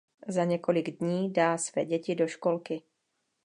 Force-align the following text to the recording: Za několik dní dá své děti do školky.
Za 0.27 0.43
několik 0.43 0.97
dní 0.99 1.33
dá 1.33 1.57
své 1.57 1.85
děti 1.85 2.15
do 2.15 2.27
školky. 2.27 2.81